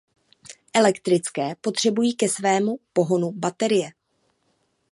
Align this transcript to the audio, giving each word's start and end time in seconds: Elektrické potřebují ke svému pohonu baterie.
Elektrické 0.73 1.55
potřebují 1.61 2.13
ke 2.15 2.29
svému 2.29 2.79
pohonu 2.93 3.31
baterie. 3.31 3.89